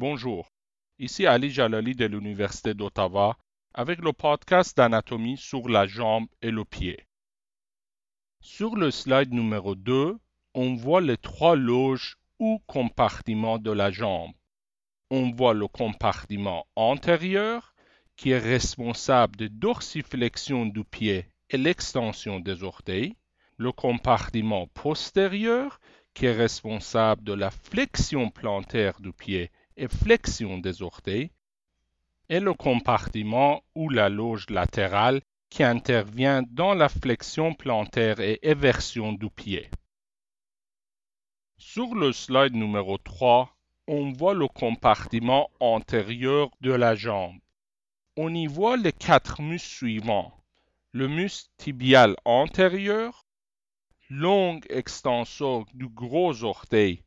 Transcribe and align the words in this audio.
Bonjour, 0.00 0.50
ici 0.98 1.26
Ali 1.26 1.50
Jalali 1.50 1.94
de 1.94 2.06
l'Université 2.06 2.72
d'Ottawa 2.72 3.36
avec 3.74 4.00
le 4.00 4.14
podcast 4.14 4.74
d'anatomie 4.74 5.36
sur 5.36 5.68
la 5.68 5.86
jambe 5.86 6.26
et 6.40 6.50
le 6.50 6.64
pied. 6.64 7.04
Sur 8.40 8.76
le 8.76 8.90
slide 8.90 9.34
numéro 9.34 9.74
2, 9.74 10.16
on 10.54 10.74
voit 10.74 11.02
les 11.02 11.18
trois 11.18 11.54
loges 11.54 12.16
ou 12.38 12.62
compartiments 12.66 13.58
de 13.58 13.70
la 13.70 13.90
jambe. 13.90 14.32
On 15.10 15.32
voit 15.32 15.52
le 15.52 15.68
compartiment 15.68 16.66
antérieur 16.76 17.74
qui 18.16 18.30
est 18.30 18.38
responsable 18.38 19.36
de 19.36 19.48
dorsiflexion 19.48 20.64
du 20.64 20.82
pied 20.82 21.26
et 21.50 21.58
l'extension 21.58 22.40
des 22.40 22.62
orteils, 22.62 23.18
le 23.58 23.70
compartiment 23.70 24.66
postérieur 24.68 25.78
qui 26.14 26.24
est 26.24 26.32
responsable 26.32 27.22
de 27.22 27.34
la 27.34 27.50
flexion 27.50 28.30
plantaire 28.30 28.98
du 29.02 29.12
pied 29.12 29.50
et 29.76 29.88
flexion 29.88 30.58
des 30.58 30.82
orteils, 30.82 31.30
et 32.28 32.40
le 32.40 32.54
compartiment 32.54 33.62
ou 33.74 33.88
la 33.88 34.08
loge 34.08 34.48
latérale 34.50 35.20
qui 35.50 35.64
intervient 35.64 36.42
dans 36.42 36.74
la 36.74 36.88
flexion 36.88 37.54
plantaire 37.54 38.20
et 38.20 38.38
éversion 38.42 39.12
du 39.12 39.28
pied. 39.28 39.68
Sur 41.58 41.94
le 41.94 42.12
slide 42.12 42.54
numéro 42.54 42.98
3, 42.98 43.54
on 43.86 44.12
voit 44.12 44.34
le 44.34 44.46
compartiment 44.46 45.50
antérieur 45.58 46.50
de 46.60 46.72
la 46.72 46.94
jambe. 46.94 47.36
On 48.16 48.32
y 48.32 48.46
voit 48.46 48.76
les 48.76 48.92
quatre 48.92 49.42
muscles 49.42 49.68
suivants. 49.68 50.32
Le 50.92 51.08
muscle 51.08 51.50
tibial 51.56 52.16
antérieur, 52.24 53.26
long 54.08 54.60
extenseur 54.68 55.64
du 55.74 55.88
gros 55.88 56.44
orteil, 56.44 57.02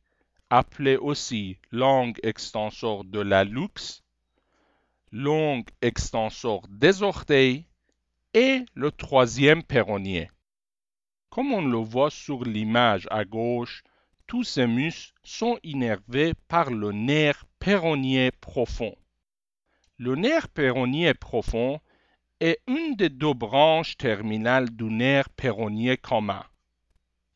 appelé 0.56 0.96
aussi 0.96 1.58
langue 1.72 2.20
extenseur 2.22 3.02
de 3.02 3.18
la 3.18 3.42
luxe, 3.42 4.04
long 5.10 5.64
extenseur 5.82 6.60
des 6.68 7.02
orteils 7.02 7.66
et 8.34 8.64
le 8.74 8.92
troisième 8.92 9.64
péronnier. 9.64 10.30
Comme 11.28 11.52
on 11.52 11.66
le 11.66 11.78
voit 11.78 12.10
sur 12.10 12.44
l'image 12.44 13.08
à 13.10 13.24
gauche, 13.24 13.82
tous 14.28 14.44
ces 14.44 14.68
muscles 14.68 15.12
sont 15.24 15.58
innervés 15.64 16.34
par 16.46 16.70
le 16.70 16.92
nerf 16.92 17.44
péronnier 17.58 18.30
profond. 18.30 18.94
Le 19.98 20.14
nerf 20.14 20.48
péronnier 20.48 21.14
profond 21.14 21.80
est 22.38 22.60
une 22.68 22.94
des 22.94 23.08
deux 23.08 23.34
branches 23.34 23.96
terminales 23.96 24.70
du 24.70 24.84
nerf 24.84 25.28
péronnier 25.30 25.96
commun. 25.96 26.44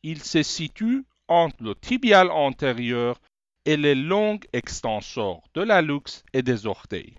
Il 0.03 0.23
se 0.23 0.41
situe 0.41 1.03
entre 1.29 1.63
le 1.63 1.75
tibial 1.75 2.29
antérieur 2.31 3.21
et 3.65 3.77
les 3.77 3.95
longs 3.95 4.39
extenseurs 4.51 5.41
de 5.53 5.61
la 5.61 5.81
luxe 5.81 6.25
et 6.33 6.41
des 6.41 6.65
orteils. 6.65 7.17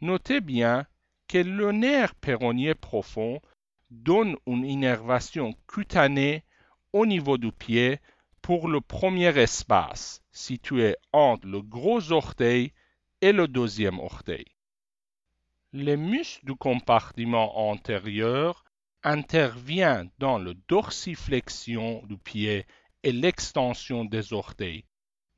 Notez 0.00 0.40
bien 0.40 0.86
que 1.28 1.38
le 1.38 1.70
nerf 1.70 2.14
péronnier 2.16 2.74
profond 2.74 3.40
donne 3.90 4.36
une 4.46 4.64
innervation 4.64 5.54
cutanée 5.68 6.42
au 6.92 7.06
niveau 7.06 7.38
du 7.38 7.52
pied 7.52 8.00
pour 8.42 8.68
le 8.68 8.80
premier 8.80 9.38
espace 9.38 10.22
situé 10.32 10.96
entre 11.12 11.46
le 11.46 11.62
gros 11.62 12.12
orteil 12.12 12.72
et 13.20 13.32
le 13.32 13.48
deuxième 13.48 13.98
orteil. 13.98 14.46
Les 15.72 15.96
muscles 15.96 16.44
du 16.44 16.54
compartiment 16.54 17.70
antérieur 17.70 18.64
intervient 19.02 20.06
dans 20.18 20.38
la 20.38 20.52
dorsiflexion 20.68 22.02
du 22.06 22.16
pied 22.16 22.66
l'extension 23.12 24.04
des 24.04 24.32
orteils. 24.32 24.84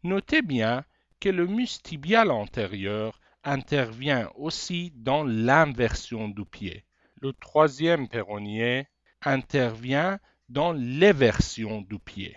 Notez 0.03 0.43
bien 0.43 0.85
que 1.21 1.29
le 1.29 1.47
muscle 1.47 1.83
tibial 1.83 2.31
antérieur 2.31 3.21
intervient 3.45 4.29
aussi 4.37 4.93
dans 4.97 5.25
l'inversion 5.25 6.29
du 6.29 6.45
pied. 6.45 6.85
Le 7.21 7.33
troisième 7.33 8.09
péronnier 8.09 8.87
intervient 9.23 10.19
dans 10.49 10.73
l'éversion 10.73 11.81
du 11.81 11.99
pied. 11.99 12.37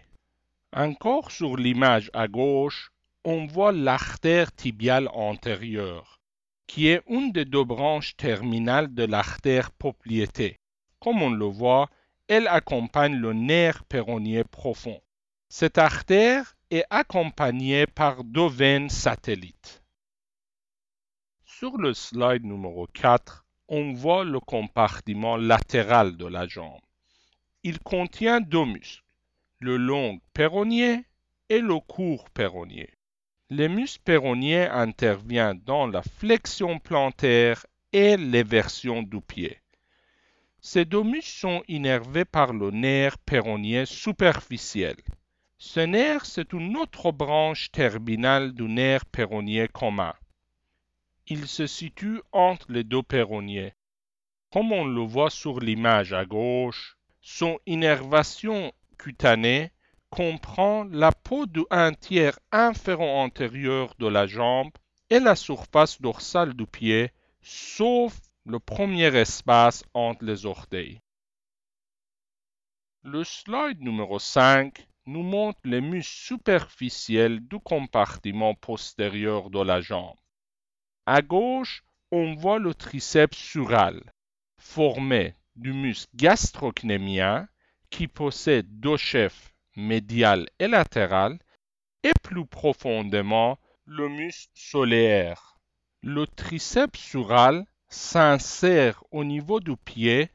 Encore 0.73 1.31
sur 1.31 1.57
l'image 1.57 2.09
à 2.13 2.27
gauche, 2.27 2.91
on 3.25 3.47
voit 3.47 3.71
l'artère 3.71 4.53
tibiale 4.53 5.09
antérieure, 5.13 6.19
qui 6.67 6.87
est 6.87 7.01
une 7.07 7.31
des 7.31 7.45
deux 7.45 7.63
branches 7.63 8.15
terminales 8.15 8.93
de 8.93 9.03
l'artère 9.03 9.71
popliteée. 9.71 10.59
Comme 10.99 11.21
on 11.21 11.29
le 11.29 11.45
voit, 11.45 11.89
elle 12.27 12.47
accompagne 12.47 13.15
le 13.15 13.33
nerf 13.33 13.83
péronnier 13.85 14.43
profond. 14.43 15.01
Cette 15.51 15.79
artère 15.79 16.55
est 16.69 16.85
accompagnée 16.91 17.87
par 17.87 18.23
deux 18.23 18.47
veines 18.47 18.91
satellites. 18.91 19.81
Sur 21.43 21.75
le 21.77 21.95
slide 21.95 22.45
numéro 22.45 22.85
4, 22.85 23.47
on 23.67 23.93
voit 23.93 24.23
le 24.23 24.39
compartiment 24.39 25.37
latéral 25.37 26.17
de 26.17 26.27
la 26.27 26.47
jambe. 26.47 26.79
Il 27.63 27.79
contient 27.79 28.41
deux 28.41 28.63
muscles, 28.63 29.03
le 29.59 29.77
long 29.77 30.21
péronnier 30.33 31.03
et 31.49 31.61
le 31.61 31.79
court 31.79 32.29
péronnier. 32.29 32.93
Le 33.49 33.67
muscle 33.67 34.03
péronnier 34.03 34.67
intervient 34.67 35.55
dans 35.55 35.87
la 35.87 36.03
flexion 36.03 36.77
plantaire 36.77 37.65
et 37.91 38.17
l'éversion 38.17 39.01
du 39.01 39.19
pied. 39.19 39.57
Ces 40.61 40.85
deux 40.85 41.01
muscles 41.01 41.39
sont 41.39 41.63
innervés 41.67 42.25
par 42.25 42.53
le 42.53 42.69
nerf 42.69 43.17
péronnier 43.17 43.87
superficiel. 43.87 44.95
Ce 45.61 45.81
nerf, 45.81 46.25
c'est 46.25 46.53
une 46.53 46.77
autre 46.77 47.11
branche 47.11 47.69
terminale 47.71 48.53
du 48.53 48.63
nerf 48.63 49.05
péronnier 49.05 49.67
commun. 49.67 50.13
Il 51.27 51.49
se 51.49 51.67
situe 51.67 52.21
entre 52.31 52.71
les 52.71 52.85
deux 52.85 53.03
péronniers. 53.03 53.73
Comme 54.53 54.71
on 54.71 54.85
le 54.85 55.01
voit 55.01 55.29
sur 55.29 55.59
l'image 55.59 56.13
à 56.13 56.23
gauche, 56.23 56.97
son 57.19 57.59
innervation 57.65 58.71
cutanée 58.97 59.73
comprend 60.09 60.85
la 60.85 61.11
peau 61.11 61.45
du 61.45 61.65
un 61.69 61.93
tiers 61.93 62.39
inféro-antérieur 62.53 63.93
de 63.99 64.07
la 64.07 64.27
jambe 64.27 64.71
et 65.09 65.19
la 65.19 65.35
surface 65.35 65.99
dorsale 66.01 66.53
du 66.53 66.67
pied, 66.67 67.11
sauf 67.41 68.17
le 68.45 68.59
premier 68.59 69.13
espace 69.13 69.83
entre 69.93 70.23
les 70.23 70.45
orteils. 70.45 71.01
Le 73.03 73.25
slide 73.25 73.81
numéro 73.81 74.19
5 74.19 74.88
nous 75.09 75.23
montre 75.23 75.59
les 75.63 75.81
muscles 75.81 76.27
superficiels 76.27 77.39
du 77.39 77.59
compartiment 77.59 78.53
postérieur 78.53 79.49
de 79.49 79.59
la 79.59 79.81
jambe. 79.81 80.17
À 81.07 81.23
gauche, 81.23 81.83
on 82.11 82.35
voit 82.35 82.59
le 82.59 82.75
triceps 82.75 83.37
sural, 83.37 84.13
formé 84.57 85.33
du 85.55 85.73
muscle 85.73 86.11
gastrocnémien 86.15 87.47
qui 87.89 88.07
possède 88.07 88.67
deux 88.79 88.97
chefs 88.97 89.51
médial 89.75 90.47
et 90.59 90.67
latéral, 90.67 91.39
et 92.03 92.11
plus 92.21 92.45
profondément 92.45 93.57
le 93.85 94.09
muscle 94.09 94.51
solaire. 94.53 95.57
Le 96.03 96.27
triceps 96.27 96.99
sural 96.99 97.65
s'insère 97.87 99.03
au 99.11 99.23
niveau 99.23 99.59
du 99.59 99.75
pied 99.75 100.29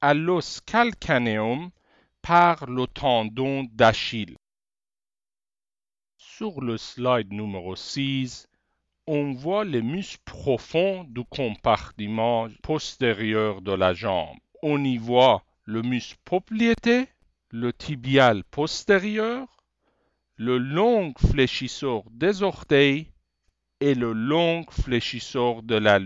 à 0.00 0.14
l'os 0.14 0.60
calcaneum 0.60 1.70
par 2.22 2.66
le 2.66 2.86
tendon 2.86 3.64
d'Achille. 3.72 4.36
Sur 6.16 6.60
le 6.60 6.78
slide 6.78 7.32
numéro 7.32 7.76
6, 7.76 8.48
on 9.06 9.32
voit 9.32 9.64
les 9.64 9.82
muscles 9.82 10.22
profonds 10.24 11.04
du 11.04 11.24
compartiment 11.24 12.48
postérieur 12.62 13.60
de 13.60 13.72
la 13.72 13.94
jambe. 13.94 14.36
On 14.62 14.84
y 14.84 14.98
voit 14.98 15.42
le 15.64 15.82
muscle 15.82 16.18
poplité, 16.24 17.08
le 17.50 17.72
tibial 17.72 18.44
postérieur, 18.44 19.48
le 20.36 20.58
long 20.58 21.12
fléchisseur 21.18 22.04
des 22.10 22.42
orteils 22.42 23.10
et 23.80 23.94
le 23.94 24.12
long 24.12 24.64
fléchisseur 24.70 25.62
de 25.62 25.74
la. 25.74 25.98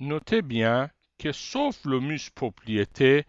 Notez 0.00 0.42
bien 0.42 0.90
que 1.18 1.32
sauf 1.32 1.84
le 1.84 2.00
muscle 2.00 2.32
poplité, 2.34 3.24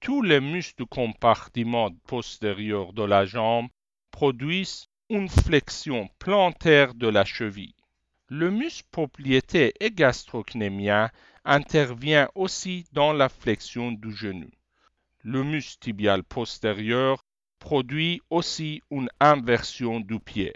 tous 0.00 0.22
les 0.22 0.40
muscles 0.40 0.84
du 0.84 0.86
compartiment 0.86 1.90
postérieur 2.06 2.94
de 2.94 3.02
la 3.02 3.26
jambe 3.26 3.68
produisent 4.10 4.88
une 5.10 5.28
flexion 5.28 6.08
plantaire 6.18 6.94
de 6.94 7.06
la 7.06 7.26
cheville. 7.26 7.74
Le 8.28 8.50
muscle 8.50 8.88
poplité 8.90 9.74
et 9.78 9.90
gastrocnémien 9.90 11.10
intervient 11.44 12.30
aussi 12.34 12.86
dans 12.92 13.12
la 13.12 13.28
flexion 13.28 13.92
du 13.92 14.10
genou. 14.12 14.50
Le 15.22 15.44
muscle 15.44 15.78
tibial 15.80 16.24
postérieur 16.24 17.22
produit 17.58 18.22
aussi 18.30 18.82
une 18.90 19.10
inversion 19.20 20.00
du 20.00 20.18
pied. 20.18 20.54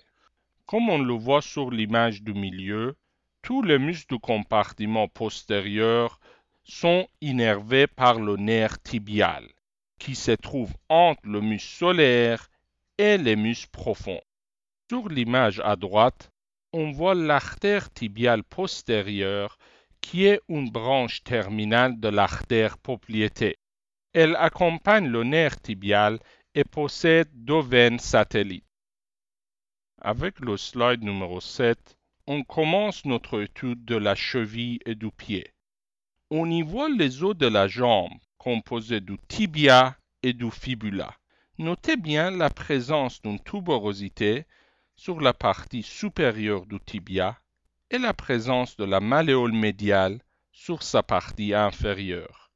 Comme 0.65 0.89
on 0.89 0.99
le 0.99 1.13
voit 1.13 1.43
sur 1.43 1.71
l'image 1.71 2.23
du 2.23 2.33
milieu, 2.33 2.97
tous 3.43 3.61
les 3.61 3.79
muscles 3.79 4.15
du 4.15 4.21
compartiment 4.21 5.07
postérieur 5.07 6.19
sont 6.65 7.07
innervés 7.21 7.87
par 7.87 8.19
le 8.19 8.37
nerf 8.37 8.81
tibial, 8.83 9.47
qui 9.99 10.15
se 10.15 10.33
trouve 10.33 10.73
entre 10.89 11.23
le 11.25 11.41
muscle 11.41 11.77
solaire 11.77 12.51
et 12.99 13.19
les 13.19 13.37
muscles 13.37 13.71
profonds. 13.71 14.21
Sur 14.91 15.09
l'image 15.09 15.61
à 15.65 15.77
droite, 15.77 16.31
on 16.73 16.91
voit 16.91 17.15
l'artère 17.15 17.91
tibiale 17.93 18.43
postérieure 18.45 19.59
qui 20.01 20.27
est 20.27 20.41
une 20.49 20.71
branche 20.71 21.23
terminale 21.23 21.99
de 21.99 22.09
l'artère 22.09 22.77
propriété. 22.77 23.57
Elle 24.13 24.37
accompagne 24.37 25.09
le 25.09 25.25
nerf 25.25 25.61
tibial 25.61 26.19
et 26.55 26.65
possède 26.65 27.29
deux 27.33 27.63
veines 27.63 27.99
satellites. 27.99 28.67
Avec 30.03 30.41
le 30.41 30.59
slide 30.59 31.03
numéro 31.03 31.41
7, 31.41 31.97
on 32.27 32.43
commence 32.43 33.05
notre 33.07 33.41
étude 33.43 33.85
de 33.85 33.97
la 33.97 34.15
cheville 34.15 34.79
et 34.85 34.95
du 34.95 35.11
pied. 35.11 35.54
On 36.37 36.51
y 36.51 36.63
voit 36.63 36.89
les 36.89 37.23
os 37.23 37.37
de 37.37 37.47
la 37.47 37.69
jambe 37.69 38.19
composés 38.39 39.01
du 39.01 39.17
tibia 39.29 39.97
et 40.25 40.33
du 40.33 40.51
fibula. 40.51 41.15
Notez 41.59 41.97
bien 41.97 42.33
la 42.33 42.51
présence 42.51 43.23
d'une 43.23 43.39
tuberosité 43.39 44.45
sur 44.97 45.21
la 45.21 45.33
partie 45.33 45.85
supérieure 45.85 46.67
du 46.67 46.81
tibia 46.81 47.39
et 47.89 47.99
la 47.99 48.13
présence 48.15 48.77
de 48.77 48.85
la 48.85 48.99
malléole 48.99 49.53
médiale 49.53 50.21
sur 50.51 50.83
sa 50.83 51.05
partie 51.05 51.55
inférieure. 51.55 52.51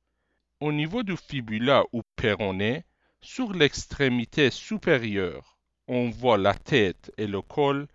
Au 0.58 0.72
niveau 0.72 1.04
du 1.04 1.16
fibula 1.16 1.84
ou 1.92 2.02
péroné, 2.16 2.84
sur 3.20 3.52
l'extrémité 3.52 4.50
supérieure, 4.50 5.56
on 5.86 6.10
voit 6.10 6.36
la 6.36 6.54
tête 6.54 7.12
et 7.16 7.28
le 7.28 7.42
col 7.42 7.86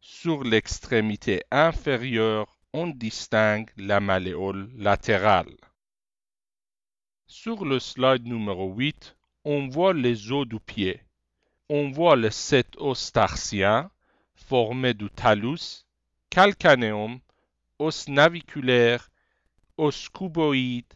sur 0.00 0.44
l'extrémité 0.44 1.42
inférieure, 1.50 2.51
on 2.74 2.86
distingue 2.86 3.70
la 3.76 4.00
malléole 4.00 4.70
latérale. 4.76 5.56
Sur 7.26 7.66
le 7.66 7.78
slide 7.78 8.26
numéro 8.26 8.72
8, 8.72 9.14
on 9.44 9.68
voit 9.68 9.92
les 9.92 10.32
os 10.32 10.46
du 10.46 10.58
pied. 10.58 11.02
On 11.68 11.90
voit 11.90 12.16
les 12.16 12.30
sept 12.30 12.74
os 12.78 13.12
tarsiens 13.12 13.90
formés 14.34 14.94
du 14.94 15.10
talus, 15.10 15.84
calcaneum, 16.30 17.20
os 17.78 18.08
naviculaire, 18.08 19.10
os 19.76 20.08
cuboïde 20.08 20.94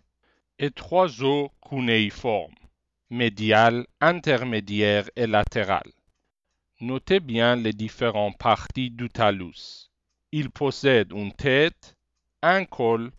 et 0.58 0.70
trois 0.70 1.22
os 1.22 1.50
cunéiformes, 1.61 2.55
médial, 3.11 3.87
intermédiaire 4.00 5.11
et 5.14 5.26
latéral. 5.26 5.90
Notez 6.81 7.20
bien 7.20 7.55
les 7.56 7.72
différentes 7.75 8.38
parties 8.38 8.90
du 8.90 9.11
talus. 9.11 9.90
Il 10.38 10.50
possède 10.50 11.12
une 11.12 11.32
tête, 11.32 11.96
un 12.42 12.66
col, 12.66 13.10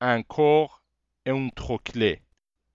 un 0.00 0.24
corps 0.24 0.82
et 1.24 1.30
un 1.30 1.48
trochlée. 1.50 2.20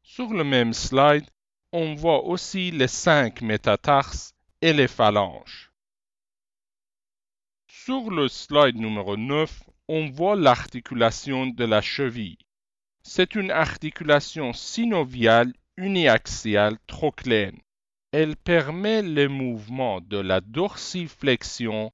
Sur 0.04 0.30
le 0.34 0.46
même 0.46 0.72
slide, 0.74 1.30
on 1.74 1.96
voit 1.96 2.24
aussi 2.24 2.72
les 2.72 2.88
cinq 2.88 3.42
métatarses 3.42 4.34
et 4.62 4.72
les 4.72 4.88
phalanges. 4.88 5.74
Sur 7.68 8.10
le 8.10 8.30
slide 8.30 8.78
numéro 8.78 9.18
9, 9.18 9.64
on 9.90 10.10
voit 10.10 10.38
l'articulation 10.38 11.48
de 11.48 11.66
la 11.66 11.82
cheville. 11.82 12.38
C'est 13.04 13.36
une 13.36 13.52
articulation 13.52 14.54
synoviale 14.54 15.52
uniaxiale 15.76 16.78
trochléenne 16.88 17.60
elle 18.12 18.36
permet 18.36 19.04
le 19.04 19.28
mouvement 19.28 20.02
de 20.02 20.18
la 20.18 20.42
dorsiflexion 20.42 21.92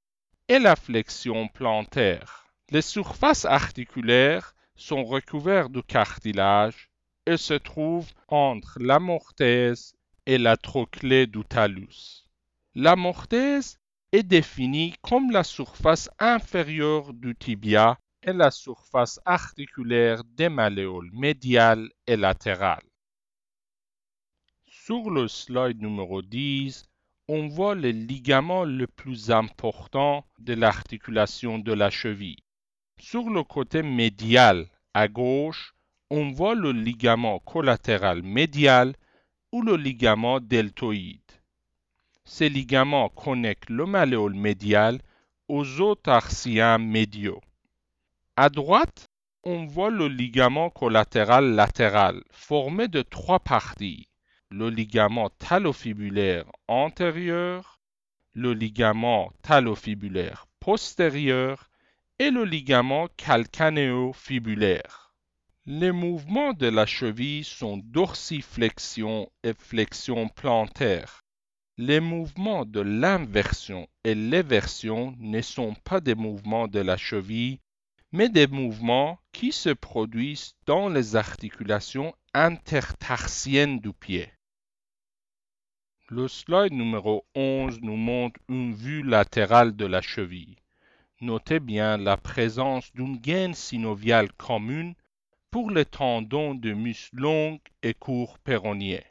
et 0.48 0.60
la 0.60 0.76
flexion 0.76 1.48
plantaire. 1.48 2.48
Les 2.70 2.82
surfaces 2.82 3.46
articulaires 3.46 4.56
sont 4.76 5.04
recouvertes 5.04 5.72
de 5.72 5.82
cartilage 5.82 6.90
et 7.26 7.38
se 7.38 7.54
trouvent 7.54 8.12
entre 8.28 8.78
l'amorthèse 8.80 9.96
et 10.26 10.38
la 10.38 10.58
trochlée 10.58 11.28
du 11.28 11.44
talus. 11.44 12.26
L'amorthèse 12.76 13.80
est 14.12 14.24
définie 14.24 14.94
comme 15.02 15.32
la 15.32 15.44
surface 15.44 16.10
inférieure 16.20 17.14
du 17.14 17.36
tibia 17.36 17.98
et 18.22 18.34
la 18.34 18.52
surface 18.52 19.20
articulaire 19.26 20.24
des 20.24 20.50
malléoles 20.50 21.12
médiales 21.14 21.90
et 22.08 22.18
latérales. 22.18 22.86
Sur 24.68 25.10
le 25.10 25.28
slide 25.28 25.82
numéro 25.82 26.22
10, 26.22 26.86
on 27.28 27.48
voit 27.48 27.74
le 27.74 27.90
ligament 27.90 28.66
le 28.66 28.86
plus 28.86 29.32
important 29.32 30.26
de 30.38 30.54
l'articulation 30.54 31.58
de 31.58 31.74
la 31.74 31.90
cheville. 31.90 32.44
Sur 33.00 33.32
le 33.32 33.44
côté 33.44 33.82
médial 33.82 34.68
à 34.94 35.08
gauche, 35.08 35.74
on 36.12 36.32
voit 36.32 36.54
le 36.54 36.72
ligament 36.72 37.40
collatéral 37.40 38.22
médial 38.22 38.94
ou 39.52 39.64
le 39.64 39.76
ligament 39.76 40.40
deltoïde. 40.40 41.20
Ces 42.26 42.48
ligaments 42.48 43.10
connectent 43.10 43.72
le 43.72 43.88
malléole 43.88 44.36
médial 44.36 45.02
aux 45.48 45.82
os 45.82 45.98
tarsiens 46.02 46.78
médiaux. 46.78 47.42
À 48.36 48.50
droite, 48.50 49.10
on 49.44 49.66
voit 49.66 49.90
le 49.90 50.08
ligament 50.08 50.70
collatéral 50.70 51.56
latéral 51.56 52.24
formé 52.30 52.88
de 52.88 53.02
trois 53.02 53.40
parties 53.40 54.08
le 54.58 54.70
ligament 54.70 55.30
talofibulaire 55.32 56.46
antérieur, 56.70 57.78
le 58.34 58.54
ligament 58.54 59.34
talofibulaire 59.42 60.48
postérieur 60.62 61.70
et 62.20 62.32
le 62.32 62.46
ligament 62.46 63.10
calcanéo-fibulaire. 63.18 65.14
Les 65.66 65.92
mouvements 65.92 66.54
de 66.54 66.68
la 66.68 66.86
cheville 66.86 67.44
sont 67.44 67.82
dorsiflexion 67.84 69.30
et 69.44 69.54
flexion 69.54 70.30
plantaire. 70.30 71.20
Les 71.78 72.00
mouvements 72.00 72.64
de 72.64 72.80
l'inversion 72.80 73.90
et 74.06 74.16
l'éversion 74.16 75.14
ne 75.20 75.42
sont 75.42 75.76
pas 75.84 76.00
des 76.00 76.16
mouvements 76.16 76.70
de 76.70 76.80
la 76.80 76.96
cheville, 76.96 77.60
mais 78.14 78.30
des 78.30 78.48
mouvements 78.48 79.20
qui 79.34 79.52
se 79.52 79.72
produisent 79.72 80.54
dans 80.66 80.88
les 80.88 81.18
articulations 81.18 82.16
intertarsiennes 82.34 83.82
du 83.82 83.92
pied. 83.92 84.30
Le 86.12 86.28
slide 86.28 86.72
numéro 86.72 87.26
11 87.34 87.82
nous 87.82 87.96
montre 87.96 88.40
une 88.48 88.76
vue 88.76 89.02
latérale 89.02 89.76
de 89.76 89.88
la 89.88 90.04
cheville. 90.04 90.56
Notez 91.20 91.60
bien 91.60 91.98
la 91.98 92.16
présence 92.16 92.94
d'une 92.94 93.18
gaine 93.18 93.56
synoviale 93.56 94.32
commune 94.34 94.94
pour 95.50 95.72
les 95.72 95.84
tendons 95.84 96.54
de 96.54 96.74
muscles 96.74 97.16
longs 97.16 97.60
et 97.82 97.96
courts 97.96 98.38
péronniers. 98.38 99.04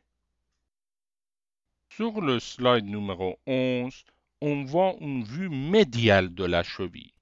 Sur 1.88 2.20
le 2.20 2.38
slide 2.38 2.84
numéro 2.84 3.40
11, 3.48 4.04
on 4.40 4.62
voit 4.62 4.94
une 5.00 5.24
vue 5.24 5.48
médiale 5.48 6.32
de 6.32 6.44
la 6.44 6.62
cheville. 6.62 7.12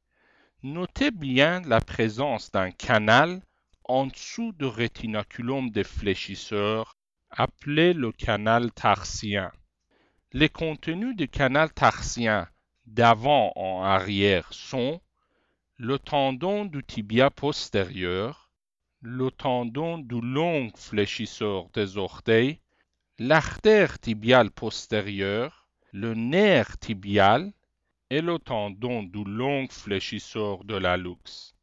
Notez 0.62 1.11
bien 1.11 1.62
la 1.62 1.81
présence 1.81 2.50
d'un 2.50 2.73
canal 2.73 3.41
en 3.85 4.07
dessous 4.07 4.52
du 4.52 4.67
rétinaculum 4.67 5.71
des 5.71 5.85
fléchisseurs 5.85 6.95
appelé 7.31 7.95
le 7.95 8.12
canal 8.12 8.71
tarsien. 8.73 9.50
Les 10.35 10.49
contenus 10.49 11.15
du 11.15 11.29
canal 11.29 11.71
tarsien 11.75 12.49
d'avant 12.87 13.53
en 13.55 13.83
arrière 13.83 14.51
sont 14.51 15.03
le 15.77 15.99
tendon 15.99 16.65
du 16.65 16.83
tibia 16.83 17.29
postérieur, 17.29 18.51
le 19.03 19.31
tendon 19.31 19.99
du 19.99 20.23
long 20.23 20.71
fléchisseur 20.75 21.69
des 21.75 21.99
orteils, 21.99 22.61
l'artère 23.19 23.99
tibiale 23.99 24.51
postérieure, 24.51 25.69
le 25.93 26.15
nerf 26.15 26.79
tibial 26.79 27.53
et 28.09 28.23
le 28.23 28.39
tendon 28.39 29.03
du 29.03 29.25
long 29.25 29.69
fléchisseur 29.69 30.65
de 30.65 30.77
la 30.77 30.97
luxe. 30.97 31.55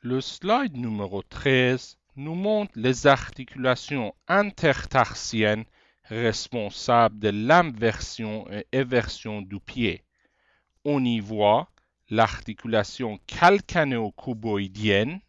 Le 0.00 0.20
slide 0.20 0.76
numéro 0.76 1.22
13 1.22 1.96
nous 2.16 2.34
montre 2.34 2.72
les 2.74 3.06
articulations 3.06 4.16
intertarsiennes 4.26 5.64
responsable 6.08 7.18
de 7.18 7.28
l'inversion 7.28 8.50
et 8.50 8.66
éversion 8.72 9.42
du 9.42 9.60
pied. 9.60 10.02
On 10.84 11.04
y 11.04 11.20
voit 11.20 11.70
l'articulation 12.10 13.20
calcanéo-cuboïdienne, 13.26 15.20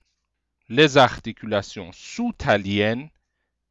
les 0.70 0.98
articulations 0.98 1.92
sous-taliennes 1.92 3.10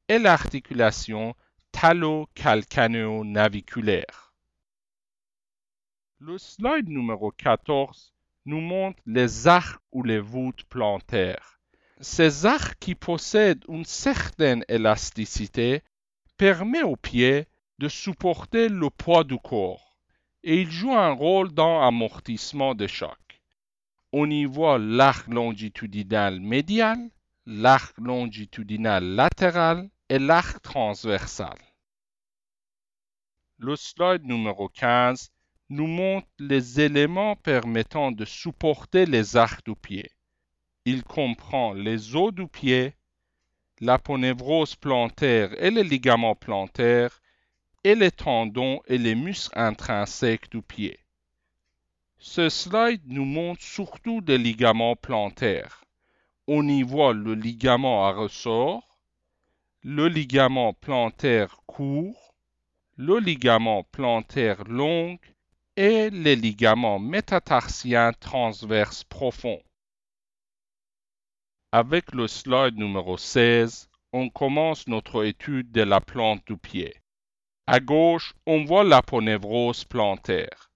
et 0.08 0.18
l'articulation 0.18 1.34
talo-calcanéo-naviculaire. 1.72 4.34
Le 6.18 6.36
slide 6.36 6.88
numéro 6.88 7.30
14 7.30 8.12
nous 8.44 8.60
montre 8.60 9.00
les 9.06 9.46
arcs 9.46 9.80
ou 9.92 10.02
les 10.02 10.18
voûtes 10.18 10.64
plantaires. 10.64 11.60
Ces 12.00 12.46
arcs 12.46 12.78
qui 12.80 12.94
possèdent 12.94 13.64
une 13.68 13.84
certaine 13.84 14.64
élasticité 14.68 15.82
permet 16.38 16.82
aux 16.82 16.96
pieds 16.96 17.46
de 17.78 17.88
supporter 17.88 18.68
le 18.68 18.88
poids 18.88 19.24
du 19.24 19.38
corps 19.38 19.88
et 20.44 20.62
il 20.62 20.70
joue 20.70 20.94
un 20.94 21.10
rôle 21.10 21.52
dans 21.52 21.80
l'amortissement 21.80 22.74
des 22.74 22.88
chocs. 22.88 23.42
On 24.12 24.30
y 24.30 24.44
voit 24.44 24.78
l'arc 24.78 25.26
longitudinal 25.28 26.40
médial, 26.40 26.98
l'arc 27.44 27.98
longitudinal 27.98 29.04
latéral 29.04 29.90
et 30.08 30.18
l'arc 30.18 30.62
transversal. 30.62 31.58
Le 33.58 33.74
slide 33.74 34.24
numéro 34.24 34.68
15 34.68 35.32
nous 35.70 35.88
montre 35.88 36.28
les 36.38 36.80
éléments 36.80 37.36
permettant 37.36 38.12
de 38.12 38.24
supporter 38.24 39.04
les 39.04 39.36
arcs 39.36 39.66
du 39.66 39.74
pied. 39.74 40.10
Il 40.84 41.02
comprend 41.02 41.74
les 41.74 42.16
os 42.16 42.32
du 42.32 42.46
pied, 42.46 42.94
l'aponevrose 43.80 44.74
plantaire 44.76 45.50
et 45.62 45.70
les 45.70 45.84
ligaments 45.84 46.34
plantaires, 46.34 47.20
et 47.84 47.94
les 47.94 48.10
tendons 48.10 48.80
et 48.86 48.98
les 48.98 49.14
muscles 49.14 49.58
intrinsèques 49.58 50.50
du 50.50 50.62
pied. 50.62 50.98
Ce 52.18 52.48
slide 52.48 53.02
nous 53.06 53.24
montre 53.24 53.62
surtout 53.62 54.20
des 54.20 54.38
ligaments 54.38 54.96
plantaires. 54.96 55.84
On 56.48 56.66
y 56.66 56.82
voit 56.82 57.12
le 57.12 57.34
ligament 57.34 58.06
à 58.06 58.12
ressort, 58.12 58.98
le 59.82 60.08
ligament 60.08 60.72
plantaire 60.72 61.60
court, 61.66 62.34
le 62.96 63.20
ligament 63.20 63.84
plantaire 63.84 64.64
long 64.64 65.18
et 65.76 66.10
les 66.10 66.34
ligaments 66.34 66.98
métatarsiens 66.98 68.12
transverses 68.12 69.04
profonds. 69.04 69.62
Avec 71.70 72.14
le 72.14 72.28
slide 72.28 72.78
numéro 72.78 73.18
16, 73.18 73.90
on 74.14 74.30
commence 74.30 74.86
notre 74.86 75.26
étude 75.26 75.70
de 75.70 75.82
la 75.82 76.00
plante 76.00 76.40
du 76.46 76.56
pied. 76.56 76.96
À 77.66 77.78
gauche, 77.78 78.32
on 78.46 78.64
voit 78.64 78.84
l'aponevrose 78.84 79.84
plantaire. 79.84 80.70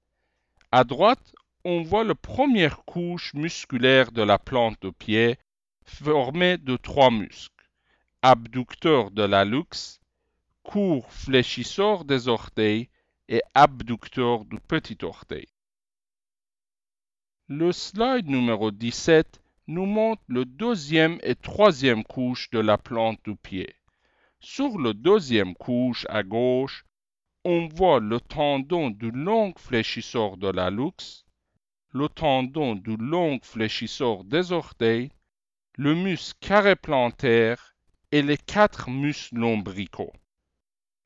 À 0.71 0.85
droite, 0.85 1.35
on 1.65 1.81
voit 1.81 2.05
la 2.05 2.15
première 2.15 2.85
couche 2.85 3.33
musculaire 3.33 4.13
de 4.13 4.21
la 4.21 4.39
plante 4.39 4.77
du 4.83 4.93
pied 4.93 5.39
formée 5.87 6.59
de 6.59 6.77
trois 6.77 7.11
muscles. 7.11 7.71
Abducteur 8.21 9.11
de 9.13 9.23
la 9.23 9.47
luxe, 9.47 9.99
court 10.63 11.11
fléchisseur 11.11 12.05
des 12.05 12.29
orteils 12.29 12.91
et 13.31 13.41
abducteur 13.55 14.45
du 14.45 14.61
petit 14.61 14.99
orteil. 15.01 15.49
Le 17.49 17.73
slide 17.73 18.29
numéro 18.29 18.71
17 18.71 19.42
nous 19.67 19.87
montre 19.87 20.23
le 20.27 20.45
deuxième 20.45 21.19
et 21.23 21.35
troisième 21.35 22.05
couche 22.05 22.51
de 22.51 22.59
la 22.59 22.79
plante 22.79 23.21
du 23.25 23.37
pied. 23.37 23.75
Sur 24.41 24.79
le 24.79 24.93
deuxième 24.93 25.55
couche 25.55 26.05
à 26.09 26.23
gauche, 26.23 26.85
on 27.45 27.69
voit 27.69 28.01
le 28.01 28.21
tendon 28.21 28.91
du 28.91 29.11
long 29.11 29.53
fléchisseur 29.57 30.37
de 30.37 30.49
la 30.49 30.71
luxe, 30.71 31.25
le 31.91 32.09
tendon 32.09 32.75
du 32.75 32.97
long 32.97 33.39
fléchisseur 33.43 34.25
des 34.25 34.53
orteils, 34.53 35.11
le 35.77 35.95
muscle 35.95 36.39
carré 36.41 36.77
plantaire 36.77 37.75
et 38.11 38.23
les 38.23 38.37
quatre 38.37 38.91
muscles 38.91 39.37
lombricaux. 39.37 40.13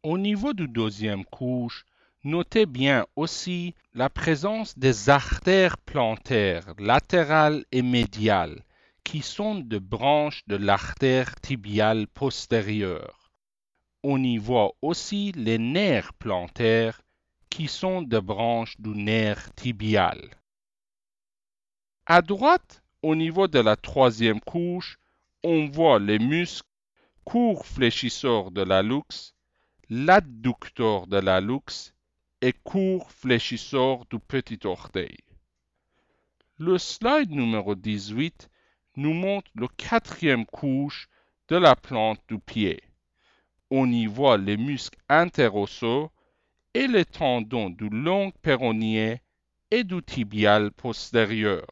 Au 0.03 0.19
niveau 0.19 0.53
du 0.53 0.69
deuxième 0.69 1.25
couche, 1.25 1.85
Notez 2.27 2.67
bien 2.67 3.07
aussi 3.15 3.77
la 3.95 4.11
présence 4.11 4.77
des 4.77 5.11
artères 5.11 5.79
plantaires 5.79 6.75
latérales 6.77 7.65
et 7.71 7.83
médiales 7.83 8.65
qui 9.05 9.23
sont 9.23 9.55
de 9.55 9.79
branches 9.79 10.43
de 10.49 10.57
l'artère 10.57 11.37
tibiale 11.37 12.09
postérieure. 12.09 13.31
On 14.03 14.21
y 14.25 14.39
voit 14.39 14.73
aussi 14.83 15.31
les 15.37 15.59
nerfs 15.59 16.15
plantaires 16.15 17.01
qui 17.49 17.69
sont 17.69 18.03
des 18.03 18.21
branches 18.21 18.75
du 18.81 18.91
nerf 18.91 19.55
tibial. 19.55 20.21
À 22.07 22.23
droite, 22.23 22.83
au 23.03 23.15
niveau 23.15 23.47
de 23.47 23.61
la 23.61 23.77
troisième 23.77 24.41
couche, 24.41 24.99
on 25.45 25.69
voit 25.69 26.01
les 26.01 26.19
muscles 26.19 26.67
courts 27.23 27.65
fléchisseurs 27.67 28.51
de 28.51 28.63
la 28.63 28.83
luxe, 28.83 29.33
l'adducteur 29.89 31.07
de 31.07 31.19
la 31.19 31.41
luxe 31.41 31.93
et 32.47 32.53
court 32.53 33.11
fléchisseur 33.11 34.07
du 34.07 34.21
petit 34.21 34.61
orteil. 34.63 35.19
Le 36.59 36.79
slide 36.79 37.33
numéro 37.33 37.75
18 37.75 38.49
nous 38.95 39.15
montre 39.15 39.51
le 39.57 39.67
quatrième 39.67 40.47
couche 40.47 41.09
de 41.49 41.57
la 41.57 41.75
plante 41.75 42.21
du 42.29 42.39
pied. 42.39 42.81
On 43.73 43.91
y 43.91 44.07
voit 44.07 44.39
les 44.39 44.57
muscles 44.57 45.01
interosseux 45.09 46.07
et 46.73 46.87
les 46.87 47.05
tendons 47.05 47.69
du 47.69 47.89
long 47.89 48.31
péronnier 48.43 49.23
et 49.73 49.83
du 49.83 50.01
tibial 50.01 50.71
postérieur. 50.71 51.67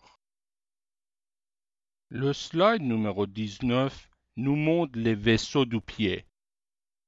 Le 2.09 2.33
slide 2.33 2.83
numéro 2.83 3.29
19 3.29 4.11
nous 4.39 4.57
montre 4.57 4.99
les 4.99 5.15
vaisseaux 5.15 5.67
du 5.67 5.81
pied. 5.81 6.27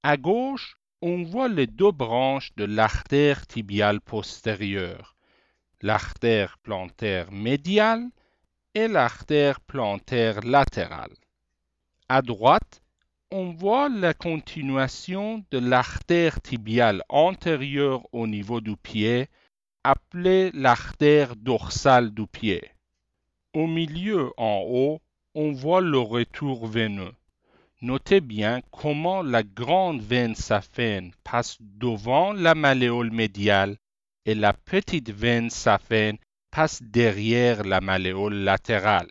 À 0.05 0.17
gauche, 0.17 0.79
on 1.03 1.23
voit 1.25 1.49
les 1.49 1.67
deux 1.67 1.93
branches 1.93 2.55
de 2.57 2.65
l'artère 2.65 3.47
tibiale 3.47 4.01
postérieure, 4.01 5.15
l'artère 5.83 6.59
plantaire 6.59 7.31
médiale 7.31 8.09
et 8.75 8.89
l'artère 8.89 9.61
plantaire 9.61 10.41
latérale. 10.41 11.15
À 12.09 12.23
droite, 12.23 12.83
on 13.31 13.53
voit 13.53 13.89
la 13.89 14.15
continuation 14.15 15.45
de 15.51 15.59
l'artère 15.59 16.41
tibiale 16.41 17.03
antérieure 17.09 18.07
au 18.13 18.27
niveau 18.27 18.61
du 18.61 18.77
pied, 18.77 19.29
appelée 19.85 20.51
l'artère 20.55 21.37
dorsale 21.37 22.15
du 22.15 22.27
pied. 22.27 22.63
Au 23.53 23.67
milieu 23.67 24.33
en 24.37 24.63
haut, 24.67 25.01
on 25.35 25.53
voit 25.53 25.81
le 25.81 25.99
retour 25.99 26.67
veineux. 26.67 27.13
Notez 27.83 28.23
bien 28.23 28.63
comment 28.71 29.23
la 29.23 29.43
grande 29.43 30.01
veine 30.01 30.35
saphène 30.35 31.13
passe 31.23 31.59
devant 31.61 32.33
la 32.33 32.55
malléole 32.55 33.11
médiale 33.11 33.77
et 34.25 34.35
la 34.35 34.55
petite 34.55 35.11
veine 35.11 35.51
saphène 35.51 36.17
passe 36.51 36.83
derrière 36.83 37.65
la 37.65 37.83
malléole 37.83 38.37
latérale. 38.37 39.11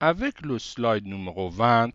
Avec 0.00 0.40
le 0.40 0.58
slide 0.58 1.06
numéro 1.06 1.48
20, 1.48 1.90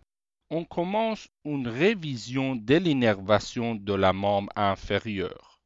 on 0.48 0.64
commence 0.64 1.28
une 1.44 1.68
révision 1.68 2.56
de 2.56 2.76
l'innervation 2.76 3.74
de 3.74 3.92
la 3.92 4.14
membre 4.14 4.50
inférieure. 4.56 5.60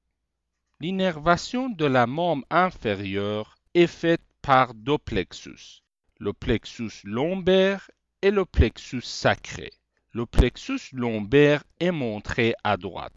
L'innervation 0.80 1.68
de 1.68 1.84
la 1.84 2.08
membre 2.08 2.46
inférieure 2.50 3.54
est 3.75 3.87
faite 3.87 4.25
par 4.42 4.75
deux 4.75 4.99
plexus, 4.99 5.82
le 6.18 6.32
plexus 6.32 7.02
lombaire 7.04 7.88
et 8.22 8.30
le 8.30 8.44
plexus 8.44 9.02
sacré. 9.02 9.70
Le 10.12 10.26
plexus 10.26 10.92
lombaire 10.92 11.62
est 11.78 11.92
montré 11.92 12.54
à 12.64 12.76
droite. 12.76 13.14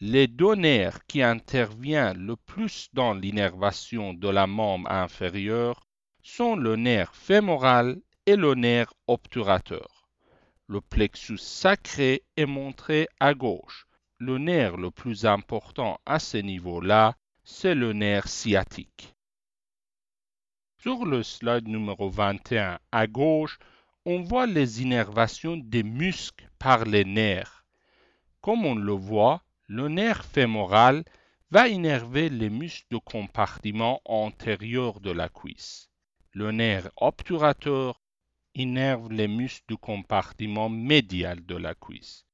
Les 0.00 0.28
deux 0.28 0.54
nerfs 0.54 1.04
qui 1.06 1.22
interviennent 1.22 2.24
le 2.26 2.36
plus 2.36 2.88
dans 2.94 3.12
l'innervation 3.12 4.14
de 4.14 4.28
la 4.28 4.46
membre 4.46 4.90
inférieure 4.90 5.86
sont 6.22 6.56
le 6.56 6.76
nerf 6.76 7.14
fémoral 7.14 8.00
et 8.26 8.36
le 8.36 8.54
nerf 8.54 8.92
obturateur. 9.06 10.08
Le 10.68 10.80
plexus 10.80 11.38
sacré 11.38 12.22
est 12.36 12.46
montré 12.46 13.08
à 13.18 13.34
gauche. 13.34 13.86
Le 14.18 14.38
nerf 14.38 14.76
le 14.76 14.90
plus 14.90 15.26
important 15.26 15.98
à 16.06 16.18
ce 16.18 16.36
niveau-là, 16.36 17.16
c'est 17.44 17.74
le 17.74 17.92
nerf 17.92 18.28
sciatique. 18.28 19.14
Sur 20.78 21.04
le 21.04 21.22
slide 21.22 21.68
numéro 21.68 22.08
21 22.08 22.78
à 22.92 23.06
gauche, 23.06 23.58
on 24.12 24.22
voit 24.22 24.46
les 24.46 24.82
innervations 24.82 25.56
des 25.56 25.84
muscles 25.84 26.50
par 26.58 26.84
les 26.84 27.04
nerfs. 27.04 27.64
Comme 28.40 28.66
on 28.66 28.74
le 28.74 28.92
voit, 28.92 29.44
le 29.68 29.86
nerf 29.86 30.24
fémoral 30.24 31.04
va 31.52 31.68
innerver 31.68 32.28
les 32.28 32.50
muscles 32.50 32.88
du 32.90 32.98
compartiment 32.98 34.00
antérieur 34.04 34.98
de 34.98 35.12
la 35.12 35.28
cuisse. 35.28 35.90
Le 36.32 36.50
nerf 36.50 36.90
obturateur 36.96 38.00
innerve 38.56 39.12
les 39.12 39.28
muscles 39.28 39.66
du 39.68 39.76
compartiment 39.76 40.68
médial 40.68 41.46
de 41.46 41.54
la 41.54 41.76
cuisse. 41.76 42.26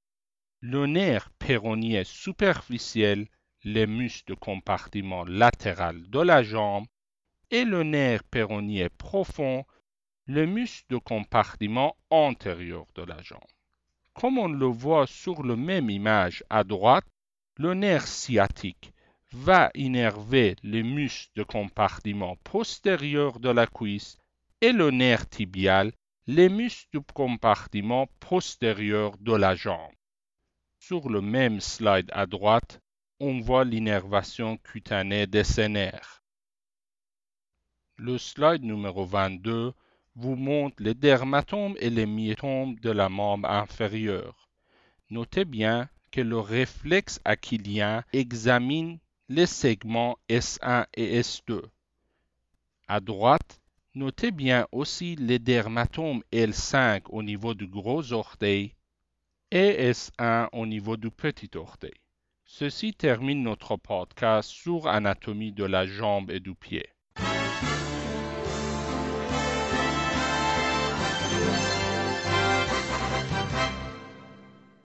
Le 0.61 0.87
nerf 0.87 1.29
péronnier 1.39 2.05
superficiel 2.05 3.29
les 3.65 3.87
muscles 3.87 4.33
du 4.33 4.37
compartiment 4.37 5.27
latéral 5.27 6.09
de 6.09 6.21
la 6.21 6.43
jambe 6.43 6.87
et 7.51 7.67
le 7.67 7.83
nerf 7.83 8.23
péronnier 8.25 8.89
profond 8.89 9.67
le 10.27 10.45
muscle 10.45 10.85
de 10.91 10.97
compartiment 10.97 11.97
antérieur 12.11 12.87
de 12.95 13.03
la 13.03 13.23
jambe. 13.23 13.41
Comme 14.13 14.39
on 14.39 14.49
le 14.49 14.67
voit 14.67 15.07
sur 15.07 15.45
la 15.45 15.57
même 15.57 15.91
image 15.91 16.43
à 16.51 16.65
droite, 16.65 17.07
le 17.59 17.75
nerf 17.75 18.07
sciatique 18.07 18.93
va 19.33 19.71
innerver 19.75 20.57
les 20.63 20.83
muscles 20.83 21.31
de 21.37 21.43
compartiment 21.43 22.37
postérieur 22.43 23.39
de 23.39 23.51
la 23.51 23.67
cuisse 23.67 24.17
et 24.61 24.73
le 24.73 24.91
nerf 24.91 25.29
tibial 25.29 25.93
les 26.27 26.49
muscles 26.49 26.89
du 26.99 27.01
compartiment 27.13 28.09
postérieur 28.19 29.17
de 29.19 29.33
la 29.33 29.55
jambe. 29.55 29.93
Sur 30.81 31.09
le 31.09 31.21
même 31.21 31.61
slide 31.61 32.11
à 32.13 32.27
droite, 32.27 32.81
on 33.21 33.41
voit 33.41 33.65
l'innervation 33.65 34.57
cutanée 34.57 35.27
de 35.27 35.43
ces 35.43 35.69
nerfs. 35.69 36.23
Le 37.97 38.19
slide 38.19 38.63
numéro 38.63 39.05
22 39.05 39.73
vous 40.17 40.35
montre 40.35 40.83
les 40.83 40.95
dermatomes 40.95 41.77
et 41.79 41.91
les 41.91 42.07
myétomes 42.07 42.75
de 42.77 42.91
la 42.91 43.09
membre 43.09 43.51
inférieure. 43.51 44.49
Notez 45.11 45.45
bien 45.45 45.89
que 46.11 46.23
le 46.23 46.39
réflexe 46.39 47.21
achillien 47.25 48.03
examine 48.13 48.99
les 49.29 49.47
segments 49.47 50.17
S1 50.31 50.87
et 50.95 51.21
S2. 51.21 51.61
À 52.89 53.01
droite, 53.01 53.61
notez 53.95 54.31
bien 54.31 54.67
aussi 54.73 55.17
les 55.17 55.39
dermatomes 55.39 56.23
L5 56.33 57.03
au 57.11 57.23
niveau 57.23 57.53
du 57.53 57.67
gros 57.67 58.13
orteil 58.13 58.75
et 59.51 59.91
S1 59.91 60.49
au 60.53 60.65
niveau 60.67 60.97
du 60.97 61.11
petit 61.11 61.51
orteil. 61.57 61.95
Ceci 62.45 62.95
termine 62.95 63.43
notre 63.43 63.77
podcast 63.77 64.49
sur 64.49 64.87
anatomie 64.87 65.53
de 65.53 65.65
la 65.65 65.87
jambe 65.87 66.31
et 66.31 66.41
du 66.41 66.55
pied. 66.55 66.87